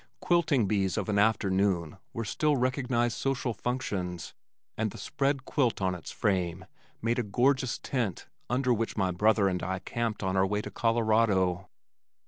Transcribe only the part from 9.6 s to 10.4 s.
I camped on